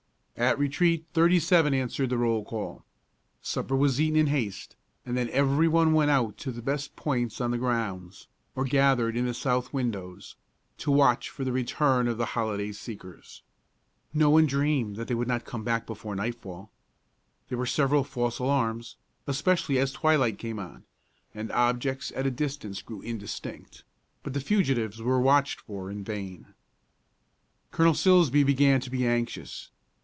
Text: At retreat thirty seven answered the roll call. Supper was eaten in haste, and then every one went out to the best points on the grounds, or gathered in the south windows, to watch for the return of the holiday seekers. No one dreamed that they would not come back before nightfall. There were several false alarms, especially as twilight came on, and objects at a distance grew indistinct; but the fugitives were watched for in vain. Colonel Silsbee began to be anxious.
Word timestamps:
At 0.37 0.57
retreat 0.57 1.05
thirty 1.13 1.39
seven 1.39 1.71
answered 1.71 2.09
the 2.09 2.17
roll 2.17 2.43
call. 2.43 2.83
Supper 3.43 3.75
was 3.75 4.01
eaten 4.01 4.15
in 4.17 4.25
haste, 4.25 4.75
and 5.05 5.15
then 5.15 5.29
every 5.29 5.67
one 5.67 5.93
went 5.93 6.09
out 6.09 6.35
to 6.39 6.51
the 6.51 6.63
best 6.63 6.95
points 6.95 7.39
on 7.39 7.51
the 7.51 7.59
grounds, 7.59 8.27
or 8.55 8.63
gathered 8.63 9.15
in 9.15 9.27
the 9.27 9.35
south 9.35 9.71
windows, 9.71 10.35
to 10.79 10.89
watch 10.89 11.29
for 11.29 11.43
the 11.43 11.51
return 11.51 12.07
of 12.07 12.17
the 12.17 12.25
holiday 12.33 12.71
seekers. 12.71 13.43
No 14.15 14.31
one 14.31 14.47
dreamed 14.47 14.95
that 14.95 15.07
they 15.07 15.13
would 15.13 15.27
not 15.27 15.45
come 15.45 15.63
back 15.63 15.85
before 15.85 16.15
nightfall. 16.15 16.71
There 17.49 17.57
were 17.59 17.67
several 17.67 18.03
false 18.03 18.39
alarms, 18.39 18.95
especially 19.27 19.77
as 19.77 19.91
twilight 19.91 20.39
came 20.39 20.57
on, 20.57 20.85
and 21.35 21.51
objects 21.51 22.11
at 22.15 22.25
a 22.25 22.31
distance 22.31 22.81
grew 22.81 23.01
indistinct; 23.01 23.83
but 24.23 24.33
the 24.33 24.41
fugitives 24.41 25.03
were 25.03 25.21
watched 25.21 25.61
for 25.61 25.91
in 25.91 26.03
vain. 26.03 26.47
Colonel 27.69 27.93
Silsbee 27.93 28.43
began 28.43 28.81
to 28.81 28.89
be 28.89 29.05
anxious. 29.05 29.69